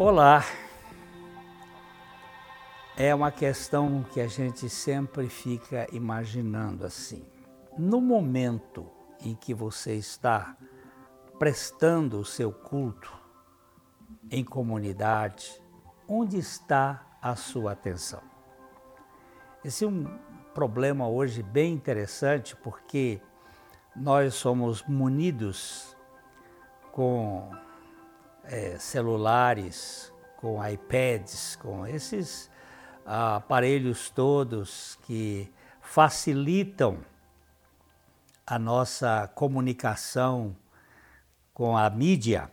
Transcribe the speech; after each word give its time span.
Olá! 0.00 0.44
É 2.96 3.12
uma 3.12 3.32
questão 3.32 4.04
que 4.04 4.20
a 4.20 4.28
gente 4.28 4.68
sempre 4.68 5.28
fica 5.28 5.88
imaginando 5.90 6.86
assim. 6.86 7.26
No 7.76 8.00
momento 8.00 8.86
em 9.20 9.34
que 9.34 9.52
você 9.52 9.96
está 9.96 10.56
prestando 11.36 12.20
o 12.20 12.24
seu 12.24 12.52
culto 12.52 13.12
em 14.30 14.44
comunidade, 14.44 15.60
onde 16.06 16.38
está 16.38 17.04
a 17.20 17.34
sua 17.34 17.72
atenção? 17.72 18.22
Esse 19.64 19.84
é 19.84 19.88
um 19.88 20.04
problema 20.54 21.08
hoje 21.08 21.42
bem 21.42 21.72
interessante 21.72 22.54
porque 22.54 23.20
nós 23.96 24.34
somos 24.34 24.80
munidos 24.86 25.96
com 26.92 27.50
é, 28.58 28.76
celulares, 28.76 30.12
com 30.36 30.64
iPads, 30.66 31.54
com 31.56 31.86
esses 31.86 32.50
ah, 33.06 33.36
aparelhos 33.36 34.10
todos 34.10 34.98
que 35.02 35.52
facilitam 35.80 36.98
a 38.44 38.58
nossa 38.58 39.30
comunicação 39.32 40.56
com 41.54 41.76
a 41.76 41.88
mídia. 41.88 42.50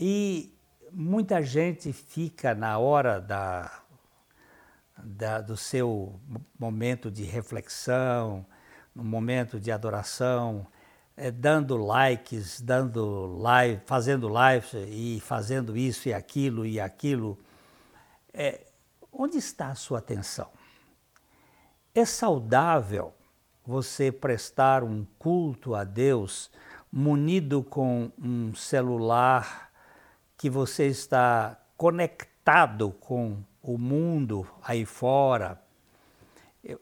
E 0.00 0.52
muita 0.90 1.40
gente 1.42 1.92
fica 1.92 2.52
na 2.52 2.78
hora 2.78 3.20
da, 3.20 3.70
da, 4.98 5.40
do 5.40 5.56
seu 5.56 6.18
momento 6.58 7.08
de 7.08 7.22
reflexão, 7.22 8.44
no 8.92 9.04
momento 9.04 9.60
de 9.60 9.70
adoração, 9.70 10.66
é, 11.16 11.30
dando 11.30 11.76
likes, 11.76 12.60
dando 12.60 13.26
live, 13.38 13.80
fazendo 13.86 14.28
lives 14.28 14.72
e 14.88 15.20
fazendo 15.20 15.76
isso 15.76 16.08
e 16.08 16.14
aquilo 16.14 16.66
e 16.66 16.80
aquilo. 16.80 17.38
É, 18.32 18.66
onde 19.12 19.38
está 19.38 19.68
a 19.68 19.74
sua 19.74 19.98
atenção? 19.98 20.50
É 21.94 22.04
saudável 22.04 23.14
você 23.64 24.10
prestar 24.10 24.82
um 24.82 25.06
culto 25.18 25.74
a 25.74 25.84
Deus 25.84 26.50
munido 26.92 27.62
com 27.62 28.10
um 28.18 28.54
celular 28.54 29.70
que 30.36 30.50
você 30.50 30.86
está 30.86 31.58
conectado 31.76 32.90
com 33.00 33.38
o 33.62 33.78
mundo 33.78 34.46
aí 34.62 34.84
fora. 34.84 35.60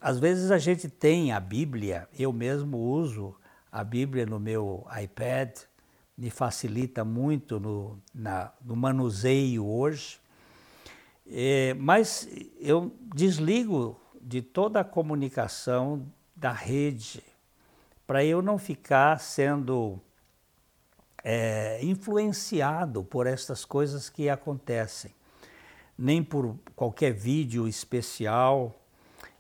Às 0.01 0.19
vezes 0.19 0.51
a 0.51 0.59
gente 0.59 0.89
tem 0.89 1.33
a 1.33 1.39
Bíblia, 1.39 2.09
eu 2.19 2.33
mesmo 2.33 2.79
uso 2.79 3.37
a 3.73 3.83
Bíblia 3.83 4.27
no 4.27 4.39
meu 4.39 4.87
iPad, 5.03 5.57
me 6.17 6.29
facilita 6.29 7.03
muito 7.05 7.59
no, 7.59 7.99
na, 8.15 8.53
no 8.63 8.77
manuseio 8.77 9.67
hoje. 9.67 10.21
É, 11.27 11.73
mas 11.79 12.29
eu 12.61 12.95
desligo 13.01 13.99
de 14.21 14.43
toda 14.43 14.81
a 14.81 14.85
comunicação 14.85 16.07
da 16.37 16.53
rede 16.53 17.23
para 18.07 18.23
eu 18.23 18.43
não 18.43 18.59
ficar 18.59 19.19
sendo 19.19 19.99
é, 21.25 21.83
influenciado 21.83 23.03
por 23.03 23.27
estas 23.27 23.65
coisas 23.65 24.11
que 24.11 24.29
acontecem, 24.29 25.15
nem 25.97 26.23
por 26.23 26.57
qualquer 26.77 27.13
vídeo 27.13 27.67
especial. 27.67 28.75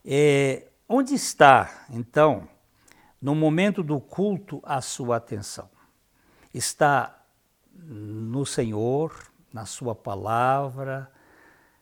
É, 0.05 0.69
onde 0.88 1.14
está, 1.14 1.86
então, 1.91 2.48
no 3.23 3.37
momento 3.37 3.84
do 3.84 4.01
culto, 4.01 4.61
a 4.65 4.81
sua 4.81 5.17
atenção. 5.17 5.70
Está 6.53 7.23
no 7.73 8.45
Senhor, 8.45 9.15
na 9.53 9.65
Sua 9.65 9.95
palavra, 9.95 11.09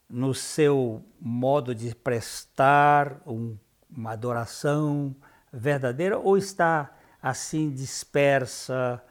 no 0.08 0.34
seu 0.34 1.02
modo 1.18 1.74
de 1.74 1.94
prestar 1.94 3.22
um, 3.26 3.56
uma 3.90 4.12
adoração 4.12 5.16
verdadeira, 5.50 6.18
ou 6.18 6.36
está 6.36 6.90
assim 7.22 7.70
dispersa, 7.70 9.02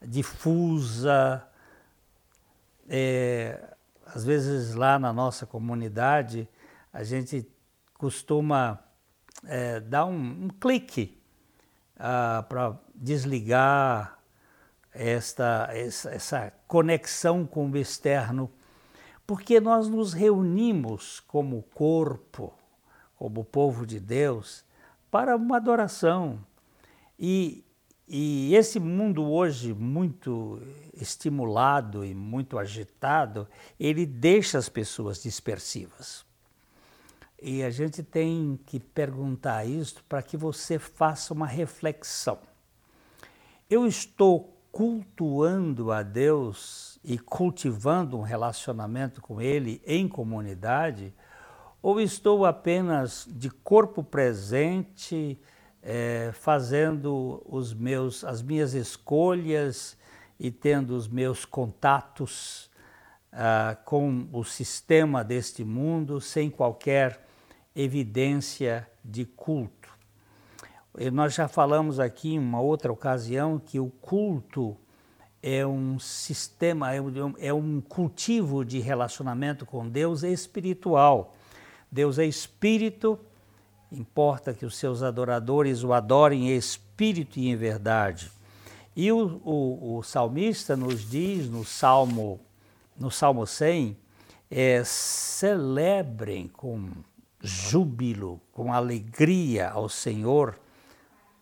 difusa? 0.00 1.46
É, 2.88 3.74
às 4.06 4.24
vezes 4.24 4.74
lá 4.74 4.98
na 4.98 5.12
nossa 5.12 5.44
comunidade 5.44 6.48
a 6.92 7.02
gente 7.02 7.46
costuma 7.94 8.78
é, 9.44 9.80
dar 9.80 10.06
um, 10.06 10.44
um 10.44 10.48
clique 10.48 11.23
ah, 12.06 12.44
para 12.46 12.78
desligar 12.94 14.18
esta, 14.92 15.70
essa, 15.72 16.52
conexão 16.68 17.46
com 17.46 17.70
o 17.70 17.76
externo, 17.78 18.52
porque 19.26 19.58
nós 19.58 19.88
nos 19.88 20.12
reunimos 20.12 21.20
como 21.20 21.62
corpo, 21.74 22.52
como 23.16 23.42
povo 23.42 23.86
de 23.86 23.98
Deus, 23.98 24.66
para 25.10 25.34
uma 25.34 25.56
adoração. 25.56 26.44
E, 27.18 27.64
e 28.06 28.54
esse 28.54 28.78
mundo 28.78 29.24
hoje 29.24 29.72
muito 29.72 30.60
estimulado 30.92 32.04
e 32.04 32.14
muito 32.14 32.58
agitado, 32.58 33.48
ele 33.80 34.04
deixa 34.04 34.58
as 34.58 34.68
pessoas 34.68 35.22
dispersivas. 35.22 36.26
E 37.46 37.62
a 37.62 37.68
gente 37.68 38.02
tem 38.02 38.58
que 38.64 38.80
perguntar 38.80 39.66
isso 39.66 40.02
para 40.08 40.22
que 40.22 40.34
você 40.34 40.78
faça 40.78 41.34
uma 41.34 41.46
reflexão. 41.46 42.38
Eu 43.68 43.86
estou 43.86 44.56
cultuando 44.72 45.92
a 45.92 46.02
Deus 46.02 46.98
e 47.04 47.18
cultivando 47.18 48.16
um 48.16 48.22
relacionamento 48.22 49.20
com 49.20 49.42
Ele 49.42 49.82
em 49.84 50.08
comunidade, 50.08 51.12
ou 51.82 52.00
estou 52.00 52.46
apenas 52.46 53.28
de 53.30 53.50
corpo 53.50 54.02
presente, 54.02 55.38
é, 55.82 56.30
fazendo 56.32 57.42
os 57.44 57.74
meus, 57.74 58.24
as 58.24 58.40
minhas 58.40 58.72
escolhas 58.72 59.98
e 60.40 60.50
tendo 60.50 60.96
os 60.96 61.06
meus 61.06 61.44
contatos 61.44 62.70
ah, 63.30 63.76
com 63.84 64.30
o 64.32 64.42
sistema 64.44 65.22
deste 65.22 65.62
mundo 65.62 66.22
sem 66.22 66.48
qualquer 66.48 67.22
evidência 67.74 68.88
de 69.04 69.24
culto. 69.24 69.88
Nós 71.12 71.34
já 71.34 71.48
falamos 71.48 71.98
aqui 71.98 72.34
em 72.34 72.38
uma 72.38 72.60
outra 72.60 72.92
ocasião 72.92 73.58
que 73.58 73.80
o 73.80 73.90
culto 74.00 74.76
é 75.42 75.66
um 75.66 75.98
sistema, 75.98 76.90
é 77.38 77.52
um 77.52 77.80
cultivo 77.80 78.64
de 78.64 78.78
relacionamento 78.78 79.66
com 79.66 79.88
Deus 79.88 80.22
espiritual. 80.22 81.34
Deus 81.90 82.18
é 82.18 82.24
espírito, 82.24 83.18
importa 83.92 84.54
que 84.54 84.64
os 84.64 84.76
seus 84.76 85.02
adoradores 85.02 85.84
o 85.84 85.92
adorem 85.92 86.48
em 86.48 86.56
espírito 86.56 87.38
e 87.38 87.48
em 87.48 87.56
verdade. 87.56 88.30
E 88.96 89.10
o, 89.10 89.40
o, 89.44 89.98
o 89.98 90.02
salmista 90.02 90.76
nos 90.76 91.08
diz 91.08 91.48
no 91.48 91.64
Salmo, 91.64 92.40
no 92.96 93.10
Salmo 93.10 93.46
100, 93.46 93.96
é, 94.50 94.82
celebrem 94.84 96.48
com 96.48 96.88
júbilo, 97.44 98.40
com 98.50 98.72
alegria 98.72 99.68
ao 99.68 99.88
Senhor 99.88 100.58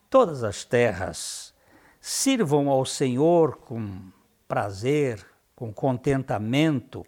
todas 0.09 0.43
as 0.43 0.65
terras. 0.65 1.53
Sirvam 2.01 2.69
ao 2.69 2.85
Senhor 2.85 3.55
com 3.55 4.11
prazer, 4.47 5.25
com 5.55 5.73
contentamento. 5.73 7.05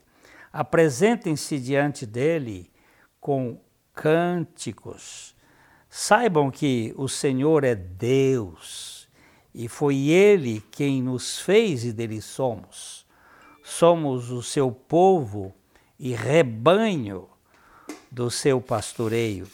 Apresentem-se 0.51 1.59
diante 1.59 2.05
dele 2.05 2.71
com 3.19 3.59
cânticos. 3.93 5.35
Saibam 5.89 6.49
que 6.49 6.93
o 6.97 7.09
Senhor 7.09 7.65
é 7.65 7.75
Deus 7.75 9.09
e 9.53 9.67
foi 9.67 10.07
Ele 10.07 10.61
quem 10.71 11.01
nos 11.01 11.39
fez 11.39 11.83
e 11.83 11.91
dele 11.91 12.21
somos. 12.21 13.05
Somos 13.61 14.31
o 14.31 14.41
seu 14.41 14.71
povo 14.71 15.53
e 15.99 16.13
rebanho 16.13 17.27
do 18.15 18.31
seu 18.31 18.61
pastoreio. 18.61 19.45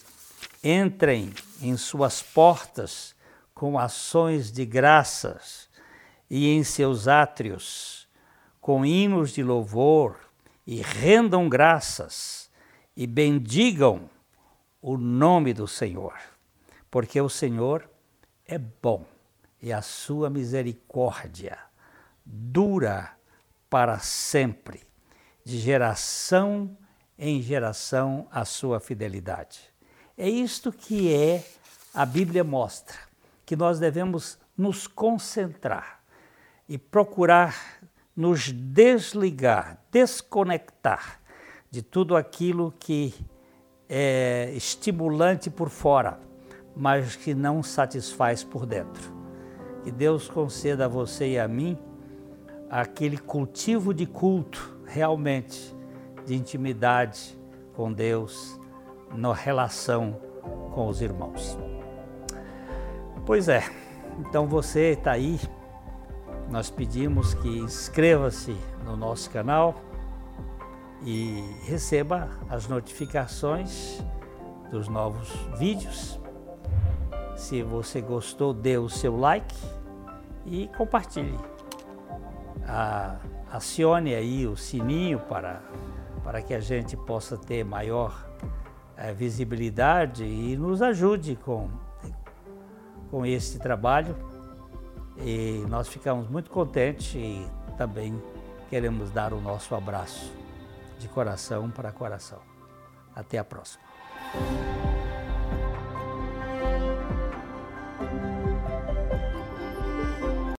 Entrem 0.63 1.33
em 1.59 1.75
suas 1.75 2.21
portas 2.21 3.15
com 3.55 3.79
ações 3.79 4.51
de 4.51 4.67
graças 4.67 5.67
e 6.29 6.47
em 6.47 6.63
seus 6.63 7.07
átrios 7.07 8.07
com 8.61 8.85
hinos 8.85 9.31
de 9.31 9.41
louvor 9.41 10.15
e 10.67 10.79
rendam 10.79 11.49
graças 11.49 12.51
e 12.95 13.07
bendigam 13.07 14.07
o 14.79 14.95
nome 14.95 15.55
do 15.55 15.67
Senhor, 15.67 16.13
porque 16.91 17.19
o 17.19 17.29
Senhor 17.29 17.89
é 18.45 18.59
bom 18.59 19.07
e 19.59 19.73
a 19.73 19.81
sua 19.81 20.29
misericórdia 20.29 21.57
dura 22.23 23.11
para 23.67 23.97
sempre, 23.97 24.83
de 25.43 25.57
geração 25.57 26.77
em 27.17 27.41
geração 27.41 28.27
a 28.31 28.45
sua 28.45 28.79
fidelidade. 28.79 29.59
É 30.17 30.29
isto 30.29 30.71
que 30.71 31.13
é 31.13 31.45
a 31.93 32.05
Bíblia 32.05 32.43
mostra, 32.43 32.97
que 33.45 33.55
nós 33.55 33.79
devemos 33.79 34.37
nos 34.57 34.87
concentrar 34.87 36.01
e 36.67 36.77
procurar 36.77 37.81
nos 38.15 38.51
desligar, 38.51 39.79
desconectar 39.91 41.19
de 41.69 41.81
tudo 41.81 42.15
aquilo 42.15 42.73
que 42.79 43.13
é 43.89 44.51
estimulante 44.55 45.49
por 45.49 45.69
fora, 45.69 46.19
mas 46.75 47.15
que 47.15 47.33
não 47.33 47.63
satisfaz 47.63 48.43
por 48.43 48.65
dentro. 48.65 49.11
Que 49.83 49.91
Deus 49.91 50.29
conceda 50.29 50.85
a 50.85 50.87
você 50.87 51.31
e 51.31 51.39
a 51.39 51.47
mim 51.47 51.77
aquele 52.69 53.17
cultivo 53.17 53.93
de 53.93 54.05
culto, 54.05 54.77
realmente, 54.85 55.75
de 56.25 56.35
intimidade 56.35 57.37
com 57.75 57.91
Deus, 57.91 58.59
na 59.13 59.33
relação 59.33 60.19
com 60.73 60.87
os 60.87 61.01
irmãos. 61.01 61.57
Pois 63.25 63.47
é, 63.47 63.63
então 64.19 64.47
você 64.47 64.91
está 64.91 65.11
aí, 65.11 65.39
nós 66.49 66.69
pedimos 66.69 67.33
que 67.33 67.59
inscreva-se 67.59 68.55
no 68.83 68.97
nosso 68.97 69.29
canal 69.29 69.75
e 71.03 71.43
receba 71.63 72.29
as 72.49 72.67
notificações 72.67 74.03
dos 74.69 74.87
novos 74.87 75.29
vídeos. 75.57 76.19
Se 77.35 77.63
você 77.63 78.01
gostou, 78.01 78.53
dê 78.53 78.77
o 78.77 78.89
seu 78.89 79.17
like 79.17 79.55
e 80.45 80.67
compartilhe. 80.77 81.37
acione 83.51 84.15
aí 84.15 84.47
o 84.47 84.55
sininho 84.55 85.19
para, 85.19 85.61
para 86.31 86.41
que 86.41 86.53
a 86.53 86.61
gente 86.61 86.95
possa 86.95 87.35
ter 87.35 87.61
maior 87.65 88.25
é, 88.95 89.11
visibilidade 89.11 90.23
e 90.23 90.55
nos 90.55 90.81
ajude 90.81 91.35
com, 91.35 91.69
com 93.09 93.25
esse 93.25 93.59
trabalho. 93.59 94.15
E 95.17 95.65
nós 95.67 95.89
ficamos 95.89 96.29
muito 96.29 96.49
contentes 96.49 97.15
e 97.15 97.45
também 97.77 98.17
queremos 98.69 99.11
dar 99.11 99.33
o 99.33 99.41
nosso 99.41 99.75
abraço 99.75 100.31
de 100.97 101.09
coração 101.09 101.69
para 101.69 101.91
coração. 101.91 102.39
Até 103.13 103.37
a 103.37 103.43
próxima. 103.43 103.83